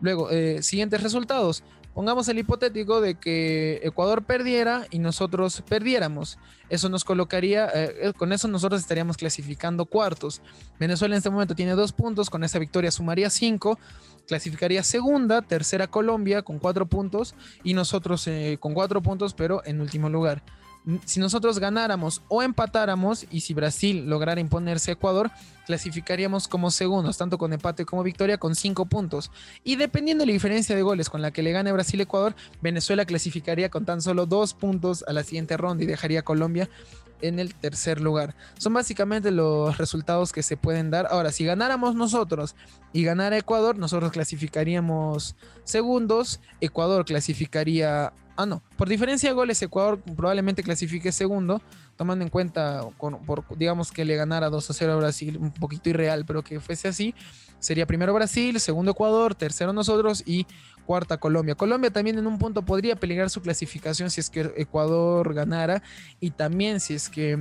Luego, 0.00 0.30
eh, 0.30 0.62
siguientes 0.62 1.02
resultados. 1.02 1.62
Pongamos 1.94 2.28
el 2.28 2.38
hipotético 2.38 3.00
de 3.00 3.16
que 3.16 3.80
Ecuador 3.82 4.24
perdiera 4.24 4.86
y 4.90 5.00
nosotros 5.00 5.62
perdiéramos. 5.68 6.38
Eso 6.68 6.88
nos 6.88 7.04
colocaría, 7.04 7.66
eh, 7.66 7.94
eh, 8.00 8.12
con 8.16 8.32
eso 8.32 8.46
nosotros 8.46 8.80
estaríamos 8.80 9.16
clasificando 9.16 9.86
cuartos. 9.86 10.40
Venezuela 10.78 11.14
en 11.14 11.18
este 11.18 11.30
momento 11.30 11.56
tiene 11.56 11.72
dos 11.72 11.92
puntos, 11.92 12.30
con 12.30 12.44
esa 12.44 12.60
victoria 12.60 12.92
sumaría 12.92 13.28
cinco, 13.28 13.78
clasificaría 14.28 14.84
segunda, 14.84 15.42
tercera 15.42 15.88
Colombia 15.88 16.42
con 16.42 16.60
cuatro 16.60 16.86
puntos 16.86 17.34
y 17.64 17.74
nosotros 17.74 18.28
con 18.60 18.72
cuatro 18.72 19.02
puntos, 19.02 19.34
pero 19.34 19.62
en 19.64 19.80
último 19.80 20.08
lugar. 20.08 20.42
Si 21.04 21.20
nosotros 21.20 21.58
ganáramos 21.58 22.22
o 22.28 22.42
empatáramos 22.42 23.26
y 23.30 23.40
si 23.40 23.54
Brasil 23.54 24.06
lograra 24.06 24.40
imponerse 24.40 24.90
a 24.90 24.94
Ecuador, 24.94 25.30
clasificaríamos 25.66 26.48
como 26.48 26.70
segundos, 26.70 27.18
tanto 27.18 27.38
con 27.38 27.52
empate 27.52 27.84
como 27.84 28.02
victoria, 28.02 28.38
con 28.38 28.54
cinco 28.54 28.86
puntos. 28.86 29.30
Y 29.62 29.76
dependiendo 29.76 30.22
de 30.22 30.26
la 30.26 30.32
diferencia 30.32 30.74
de 30.74 30.82
goles 30.82 31.10
con 31.10 31.22
la 31.22 31.30
que 31.30 31.42
le 31.42 31.52
gane 31.52 31.72
Brasil 31.72 32.00
Ecuador, 32.00 32.34
Venezuela 32.60 33.04
clasificaría 33.04 33.68
con 33.68 33.84
tan 33.84 34.02
solo 34.02 34.26
dos 34.26 34.54
puntos 34.54 35.04
a 35.06 35.12
la 35.12 35.22
siguiente 35.22 35.56
ronda 35.56 35.84
y 35.84 35.86
dejaría 35.86 36.20
a 36.20 36.24
Colombia 36.24 36.68
en 37.22 37.38
el 37.38 37.54
tercer 37.54 38.00
lugar. 38.00 38.34
Son 38.58 38.72
básicamente 38.72 39.30
los 39.30 39.76
resultados 39.78 40.32
que 40.32 40.42
se 40.42 40.56
pueden 40.56 40.90
dar. 40.90 41.06
Ahora, 41.10 41.32
si 41.32 41.44
ganáramos 41.44 41.94
nosotros 41.94 42.54
y 42.92 43.04
ganara 43.04 43.36
Ecuador, 43.36 43.78
nosotros 43.78 44.12
clasificaríamos 44.12 45.36
segundos, 45.64 46.40
Ecuador 46.60 47.04
clasificaría 47.04 48.12
Ah, 48.40 48.46
no. 48.46 48.62
Por 48.78 48.88
diferencia 48.88 49.28
de 49.28 49.34
goles, 49.34 49.60
Ecuador 49.60 50.00
probablemente 50.00 50.62
clasifique 50.62 51.12
segundo, 51.12 51.60
tomando 51.96 52.24
en 52.24 52.30
cuenta, 52.30 52.80
por, 52.98 53.44
digamos 53.58 53.92
que 53.92 54.06
le 54.06 54.16
ganara 54.16 54.48
2 54.48 54.70
a 54.70 54.72
0 54.72 54.92
a 54.94 54.96
Brasil, 54.96 55.36
un 55.36 55.52
poquito 55.52 55.90
irreal, 55.90 56.24
pero 56.24 56.42
que 56.42 56.58
fuese 56.58 56.88
así. 56.88 57.14
Sería 57.58 57.84
primero 57.84 58.14
Brasil, 58.14 58.58
segundo 58.58 58.92
Ecuador, 58.92 59.34
tercero 59.34 59.74
nosotros 59.74 60.22
y 60.24 60.46
cuarta 60.86 61.18
Colombia. 61.18 61.54
Colombia 61.54 61.90
también 61.90 62.16
en 62.16 62.26
un 62.26 62.38
punto 62.38 62.62
podría 62.62 62.96
peligrar 62.96 63.28
su 63.28 63.42
clasificación 63.42 64.08
si 64.08 64.22
es 64.22 64.30
que 64.30 64.54
Ecuador 64.56 65.34
ganara 65.34 65.82
y 66.18 66.30
también 66.30 66.80
si 66.80 66.94
es 66.94 67.10
que 67.10 67.38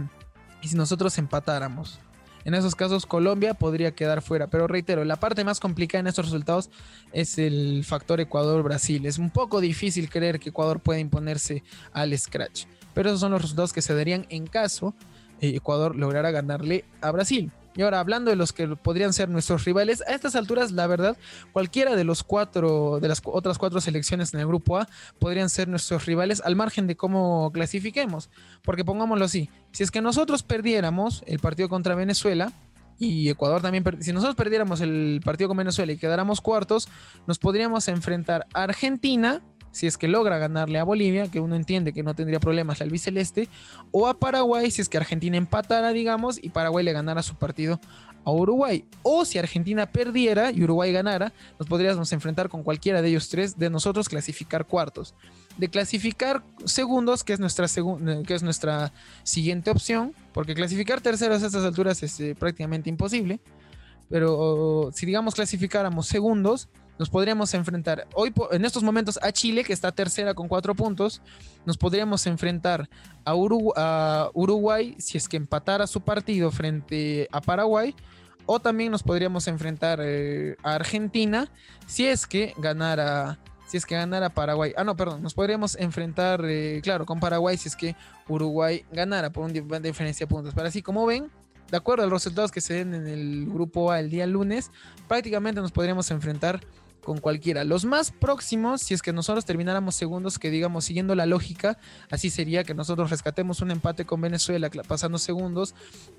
si 0.61 0.75
nosotros 0.75 1.17
empatáramos. 1.17 2.01
En 2.46 2.53
esos 2.53 2.75
casos 2.75 3.05
Colombia 3.05 3.53
podría 3.53 3.91
quedar 3.91 4.22
fuera, 4.22 4.48
pero 4.48 4.67
reitero, 4.67 5.03
la 5.03 5.17
parte 5.17 5.43
más 5.43 5.60
complicada 5.60 6.00
en 6.00 6.08
estos 6.08 6.25
resultados 6.25 6.69
es 7.12 7.38
el 7.38 7.84
factor 7.84 8.19
Ecuador-Brasil. 8.22 9.05
Es 9.05 9.17
un 9.17 9.29
poco 9.29 9.62
difícil 9.62 10.10
creer 10.10 10.39
que 10.39 10.50
Ecuador 10.50 10.79
pueda 10.79 11.00
imponerse 11.00 11.63
al 11.91 12.17
scratch, 12.17 12.65
pero 12.93 13.10
esos 13.10 13.19
son 13.19 13.31
los 13.31 13.41
resultados 13.41 13.74
que 13.74 13.81
se 13.81 13.93
darían 13.93 14.25
en 14.29 14.48
caso 14.48 14.96
eh, 15.41 15.55
Ecuador 15.55 15.96
lograra 15.96 16.31
ganarle 16.31 16.86
a 17.01 17.12
Brasil. 17.12 17.51
Y 17.75 17.83
ahora, 17.83 17.99
hablando 17.99 18.29
de 18.31 18.35
los 18.35 18.51
que 18.51 18.67
podrían 18.67 19.13
ser 19.13 19.29
nuestros 19.29 19.63
rivales, 19.65 20.01
a 20.07 20.13
estas 20.13 20.35
alturas, 20.35 20.71
la 20.71 20.88
verdad, 20.88 21.17
cualquiera 21.53 21.95
de 21.95 22.03
los 22.03 22.23
cuatro, 22.23 22.99
de 22.99 23.07
las 23.07 23.21
otras 23.23 23.57
cuatro 23.57 23.79
selecciones 23.79 24.33
en 24.33 24.39
el 24.39 24.47
grupo 24.47 24.77
A 24.77 24.88
podrían 25.19 25.49
ser 25.49 25.67
nuestros 25.67 26.05
rivales 26.05 26.41
al 26.43 26.55
margen 26.55 26.88
de 26.88 26.97
cómo 26.97 27.51
clasifiquemos. 27.53 28.29
Porque 28.63 28.83
pongámoslo 28.83 29.25
así, 29.25 29.49
si 29.71 29.83
es 29.83 29.91
que 29.91 30.01
nosotros 30.01 30.43
perdiéramos 30.43 31.23
el 31.27 31.39
partido 31.39 31.69
contra 31.69 31.95
Venezuela, 31.95 32.51
y 32.99 33.29
Ecuador 33.29 33.61
también, 33.61 33.83
si 34.01 34.11
nosotros 34.11 34.35
perdiéramos 34.35 34.81
el 34.81 35.21
partido 35.23 35.47
con 35.47 35.55
Venezuela 35.55 35.93
y 35.93 35.97
quedáramos 35.97 36.41
cuartos, 36.41 36.89
nos 37.27 37.39
podríamos 37.39 37.88
enfrentar 37.88 38.45
a 38.53 38.63
Argentina, 38.63 39.41
si 39.71 39.88
es 39.88 39.97
que 39.97 40.07
logra 40.07 40.38
ganarle 40.38 40.79
a 40.79 40.83
Bolivia, 40.83 41.27
que 41.27 41.39
uno 41.39 41.55
entiende 41.55 41.93
que 41.93 42.03
no 42.03 42.15
tendría 42.15 42.39
problemas 42.39 42.79
la 42.79 42.85
albiceleste, 42.85 43.49
o 43.91 44.07
a 44.07 44.19
Paraguay 44.19 44.71
si 44.71 44.81
es 44.81 44.89
que 44.89 44.97
Argentina 44.97 45.38
empatara, 45.38 45.91
digamos, 45.91 46.39
y 46.41 46.49
Paraguay 46.49 46.83
le 46.83 46.93
ganara 46.93 47.23
su 47.23 47.35
partido 47.35 47.79
a 48.23 48.31
Uruguay. 48.31 48.85
O 49.03 49.25
si 49.25 49.38
Argentina 49.38 49.85
perdiera 49.85 50.51
y 50.51 50.63
Uruguay 50.63 50.91
ganara, 50.91 51.33
nos 51.57 51.67
podríamos 51.67 52.11
enfrentar 52.11 52.49
con 52.49 52.63
cualquiera 52.63 53.01
de 53.01 53.09
ellos 53.09 53.29
tres, 53.29 53.57
de 53.57 53.69
nosotros 53.69 54.09
clasificar 54.09 54.65
cuartos. 54.65 55.15
De 55.57 55.69
clasificar 55.69 56.43
segundos, 56.65 57.23
que 57.23 57.33
es 57.33 57.39
nuestra, 57.39 57.67
que 58.25 58.33
es 58.33 58.43
nuestra 58.43 58.93
siguiente 59.23 59.71
opción, 59.71 60.13
porque 60.33 60.55
clasificar 60.55 61.01
terceros 61.01 61.43
a 61.43 61.47
estas 61.47 61.63
alturas 61.63 62.01
es 62.03 62.19
eh, 62.19 62.35
prácticamente 62.38 62.89
imposible. 62.89 63.39
Pero 64.09 64.89
si 64.93 65.05
digamos 65.05 65.35
clasificáramos 65.35 66.07
segundos, 66.07 66.67
nos 66.99 67.09
podríamos 67.09 67.53
enfrentar 67.53 68.05
hoy 68.13 68.33
en 68.51 68.65
estos 68.65 68.83
momentos 68.83 69.17
a 69.21 69.31
Chile, 69.31 69.63
que 69.63 69.71
está 69.71 69.93
tercera 69.93 70.33
con 70.33 70.49
cuatro 70.49 70.75
puntos. 70.75 71.21
Nos 71.65 71.77
podríamos 71.77 72.27
enfrentar 72.27 72.89
a, 73.23 73.33
Uruguay 73.35 74.95
si 74.99 75.17
es 75.17 75.29
que 75.29 75.37
empatara 75.37 75.87
su 75.87 76.01
partido 76.01 76.51
frente 76.51 77.29
a 77.31 77.39
Paraguay. 77.39 77.95
O 78.45 78.59
también 78.59 78.91
nos 78.91 79.01
podríamos 79.01 79.47
enfrentar 79.47 79.99
eh, 80.01 80.57
a 80.61 80.75
Argentina 80.75 81.49
si 81.87 82.05
es 82.05 82.27
que 82.27 82.53
ganara. 82.57 83.39
Si 83.67 83.77
es 83.77 83.85
que 83.85 83.95
ganara 83.95 84.29
Paraguay. 84.29 84.73
Ah, 84.75 84.83
no, 84.83 84.97
perdón. 84.97 85.23
Nos 85.23 85.33
podríamos 85.33 85.77
enfrentar, 85.77 86.43
eh, 86.43 86.81
claro, 86.83 87.05
con 87.05 87.21
Paraguay 87.21 87.55
si 87.55 87.69
es 87.69 87.77
que 87.77 87.95
Uruguay 88.27 88.83
ganara 88.91 89.29
por 89.29 89.45
una 89.45 89.79
diferencia 89.79 90.25
de 90.25 90.29
puntos. 90.29 90.53
Pero 90.53 90.67
así 90.67 90.81
como 90.81 91.05
ven, 91.05 91.29
de 91.71 91.77
acuerdo 91.77 92.03
a 92.03 92.07
los 92.07 92.23
resultados 92.23 92.51
que 92.51 92.61
se 92.61 92.73
den 92.73 92.93
en 92.93 93.07
el 93.07 93.45
grupo 93.45 93.91
A 93.91 93.99
el 93.99 94.09
día 94.09 94.25
lunes, 94.25 94.71
prácticamente 95.07 95.61
nos 95.61 95.71
podríamos 95.71 96.09
enfrentar 96.11 96.59
con 97.03 97.19
cualquiera. 97.19 97.63
Los 97.63 97.85
más 97.85 98.11
próximos, 98.11 98.81
si 98.81 98.93
es 98.93 99.01
que 99.01 99.13
nosotros 99.13 99.45
termináramos 99.45 99.95
segundos, 99.95 100.39
que 100.39 100.49
digamos 100.49 100.85
siguiendo 100.85 101.15
la 101.15 101.25
lógica, 101.25 101.77
así 102.09 102.29
sería 102.29 102.63
que 102.63 102.73
nosotros 102.73 103.09
rescatemos 103.09 103.61
un 103.61 103.71
empate 103.71 104.05
con 104.05 104.21
Venezuela 104.21 104.69
pasando 104.87 105.17
segundos 105.17 105.75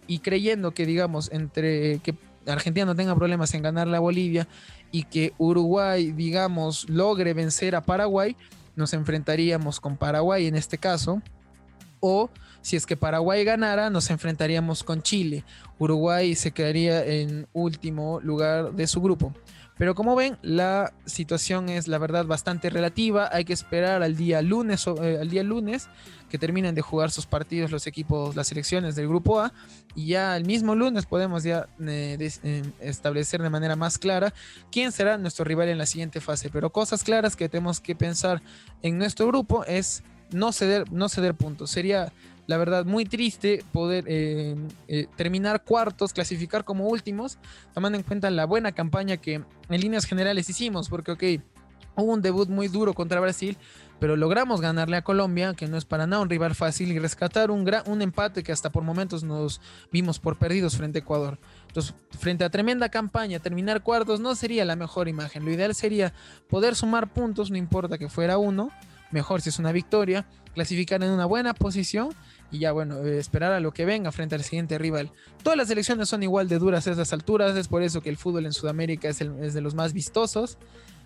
y 0.07 0.21
creyendo 0.21 0.73
que 0.73 0.87
digamos 0.87 1.31
entre 1.33 1.99
que 1.99 2.15
Argentina 2.47 2.87
no 2.87 2.97
tenga 2.97 3.15
problemas 3.15 3.53
en 3.55 3.63
ganar 3.63 3.87
la 3.87 4.01
Bolivia 4.01 4.49
y 4.91 5.05
que 5.05 5.35
Uruguay 5.39 6.13
digamos 6.13 6.89
logre 6.89 7.35
vencer 7.35 7.77
a 7.77 7.83
Paraguay, 7.83 8.37
nos 8.77 8.93
enfrentaríamos 8.93 9.81
con 9.81 9.97
Paraguay 9.97 10.47
en 10.47 10.57
este 10.57 10.79
caso 10.79 11.23
o 12.01 12.31
si 12.63 12.77
es 12.77 12.87
que 12.87 12.97
Paraguay 12.97 13.45
ganara, 13.45 13.91
nos 13.91 14.11
enfrentaríamos 14.11 14.85
con 14.85 15.03
Chile. 15.03 15.45
Uruguay 15.79 16.35
se 16.35 16.51
quedaría 16.51 17.05
en 17.05 17.47
último 17.53 18.21
lugar 18.21 18.73
de 18.73 18.87
su 18.87 19.01
grupo. 19.01 19.33
Pero 19.81 19.95
como 19.95 20.15
ven, 20.15 20.37
la 20.43 20.93
situación 21.07 21.71
es 21.71 21.89
la 21.89 21.97
verdad 21.97 22.27
bastante 22.27 22.69
relativa. 22.69 23.31
Hay 23.33 23.47
que 23.47 23.55
esperar 23.55 24.03
al 24.03 24.15
día 24.15 24.43
lunes, 24.43 24.87
eh, 24.87 25.17
al 25.19 25.31
día 25.31 25.43
lunes 25.43 25.89
que 26.29 26.37
terminen 26.37 26.75
de 26.75 26.83
jugar 26.83 27.11
sus 27.11 27.25
partidos 27.25 27.71
los 27.71 27.87
equipos, 27.87 28.37
las 28.37 28.49
selecciones 28.49 28.95
del 28.95 29.09
grupo 29.09 29.41
A. 29.41 29.55
Y 29.95 30.09
ya 30.09 30.37
el 30.37 30.45
mismo 30.45 30.75
lunes 30.75 31.07
podemos 31.07 31.45
ya 31.45 31.67
eh, 31.81 32.19
eh, 32.43 32.63
establecer 32.81 33.41
de 33.41 33.49
manera 33.49 33.75
más 33.75 33.97
clara 33.97 34.35
quién 34.71 34.93
será 34.93 35.17
nuestro 35.17 35.47
rival 35.47 35.71
en 35.71 35.79
la 35.79 35.87
siguiente 35.87 36.21
fase. 36.21 36.51
Pero 36.51 36.69
cosas 36.71 37.03
claras 37.03 37.35
que 37.35 37.49
tenemos 37.49 37.81
que 37.81 37.95
pensar 37.95 38.43
en 38.83 38.99
nuestro 38.99 39.29
grupo 39.29 39.65
es 39.65 40.03
no 40.31 40.53
ceder, 40.53 40.93
no 40.93 41.09
ceder 41.09 41.35
puntos. 41.35 41.71
Sería 41.71 42.13
la 42.51 42.57
verdad, 42.57 42.85
muy 42.85 43.05
triste 43.05 43.65
poder 43.71 44.07
eh, 44.09 44.57
eh, 44.89 45.07
terminar 45.15 45.63
cuartos, 45.63 46.13
clasificar 46.13 46.65
como 46.65 46.89
últimos, 46.89 47.39
tomando 47.75 47.97
en 47.97 48.03
cuenta 48.03 48.29
la 48.29 48.45
buena 48.45 48.73
campaña 48.73 49.19
que 49.19 49.35
en 49.35 49.81
líneas 49.81 50.05
generales 50.05 50.51
hicimos, 50.51 50.89
porque, 50.89 51.13
ok, 51.13 51.23
hubo 51.95 52.13
un 52.13 52.23
debut 52.23 52.49
muy 52.49 52.67
duro 52.67 52.93
contra 52.93 53.21
Brasil, 53.21 53.57
pero 54.01 54.17
logramos 54.17 54.61
ganarle 54.61 54.97
a 54.97 55.03
Colombia, 55.03 55.55
que 55.55 55.69
no 55.69 55.77
es 55.77 55.85
para 55.85 56.09
nada 56.09 56.23
un 56.23 56.29
rival 56.29 56.57
fácil, 56.57 56.91
y 56.91 56.99
rescatar 56.99 57.53
un, 57.53 57.63
gran, 57.65 57.85
un 57.87 58.03
empate 58.03 58.43
que 58.43 58.51
hasta 58.51 58.73
por 58.73 58.83
momentos 58.83 59.23
nos 59.23 59.61
vimos 59.93 60.19
por 60.19 60.37
perdidos 60.37 60.77
frente 60.77 60.99
a 60.99 61.03
Ecuador. 61.03 61.39
Entonces, 61.69 61.95
frente 62.19 62.43
a 62.43 62.51
tremenda 62.51 62.89
campaña, 62.89 63.39
terminar 63.39 63.85
cuartos 63.85 64.19
no 64.19 64.35
sería 64.35 64.65
la 64.65 64.75
mejor 64.75 65.07
imagen. 65.07 65.45
Lo 65.45 65.53
ideal 65.53 65.73
sería 65.73 66.13
poder 66.49 66.75
sumar 66.75 67.13
puntos, 67.13 67.49
no 67.49 67.57
importa 67.57 67.97
que 67.97 68.09
fuera 68.09 68.39
uno, 68.39 68.73
mejor 69.13 69.41
si 69.41 69.51
es 69.51 69.61
una 69.61 69.71
victoria, 69.71 70.27
clasificar 70.55 71.03
en 71.03 71.11
una 71.11 71.27
buena 71.27 71.55
posición 71.55 72.11
y 72.51 72.59
ya 72.61 72.73
bueno, 72.73 72.99
eh, 72.99 73.19
esperar 73.19 73.53
a 73.53 73.61
lo 73.61 73.73
que 73.73 73.85
venga 73.85 74.13
frente 74.13 74.35
al 74.35 74.43
siguiente 74.43 74.79
rival. 74.79 75.11
Todas 75.43 75.57
las 75.57 75.71
elecciones 75.71 76.09
son 76.09 76.23
igual 76.23 76.49
de 76.49 76.59
duras 76.59 76.87
a 76.87 76.93
esas 76.93 77.13
alturas, 77.13 77.57
es 77.57 77.69
por 77.69 77.83
eso 77.83 78.01
que 78.01 78.11
el 78.11 78.17
fútbol 78.17 78.47
en 78.47 78.53
Sudamérica 78.53 79.09
es, 79.09 79.19
de 79.19 79.61
los 79.61 79.75
más 79.75 79.93
vistosos. 79.93 80.59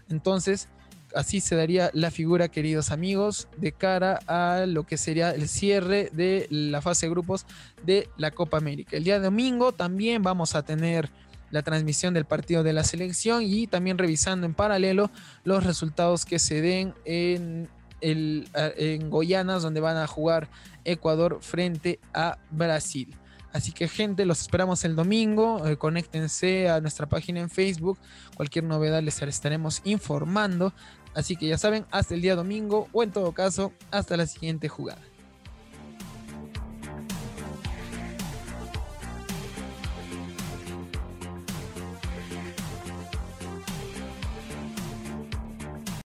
Entonces, 0.08 0.68
así 1.14 1.40
se 1.40 1.56
daría 1.56 1.90
la 1.92 2.10
figura, 2.10 2.48
queridos 2.48 2.90
amigos, 2.90 3.48
de 3.56 3.72
cara 3.72 4.20
a 4.26 4.66
lo 4.66 4.84
que 4.84 4.96
sería 4.96 5.30
el 5.30 5.48
cierre 5.48 6.10
de 6.12 6.46
la 6.50 6.80
fase 6.80 7.06
de 7.06 7.10
grupos 7.10 7.46
de 7.84 8.08
la 8.16 8.30
Copa 8.30 8.56
América. 8.56 8.96
El 8.96 9.04
día 9.04 9.20
domingo 9.20 9.72
también 9.72 10.22
vamos 10.22 10.54
a 10.54 10.62
tener 10.62 11.10
la 11.50 11.62
transmisión 11.62 12.14
del 12.14 12.24
partido 12.24 12.64
de 12.64 12.72
la 12.72 12.82
selección 12.82 13.42
y 13.44 13.68
también 13.68 13.96
revisando 13.96 14.44
en 14.44 14.54
paralelo 14.54 15.10
los 15.44 15.62
resultados 15.62 16.24
que 16.24 16.40
se 16.40 16.60
den 16.60 16.94
en 17.04 17.68
en 18.12 19.11
Goyanas, 19.11 19.62
donde 19.62 19.80
van 19.80 19.96
a 19.96 20.06
jugar 20.06 20.49
Ecuador 20.84 21.38
frente 21.40 22.00
a 22.12 22.38
Brasil. 22.50 23.16
Así 23.54 23.70
que 23.70 23.87
gente, 23.87 24.26
los 24.26 24.40
esperamos 24.40 24.84
el 24.84 24.96
domingo. 24.96 25.64
Eh, 25.64 25.76
conéctense 25.76 26.68
a 26.68 26.80
nuestra 26.80 27.08
página 27.08 27.38
en 27.38 27.49
Facebook. 27.49 27.99
Cualquier 28.34 28.64
novedad 28.64 29.00
les 29.00 29.23
estaremos 29.23 29.80
informando. 29.84 30.73
Así 31.14 31.37
que 31.37 31.46
ya 31.46 31.56
saben, 31.56 31.87
hasta 31.92 32.14
el 32.14 32.20
día 32.20 32.34
domingo 32.34 32.88
o 32.92 33.04
en 33.04 33.12
todo 33.12 33.30
caso, 33.30 33.73
hasta 33.92 34.16
la 34.16 34.26
siguiente 34.26 34.68
jugada. 34.68 35.00